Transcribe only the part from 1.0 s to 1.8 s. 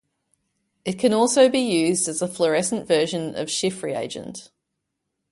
also be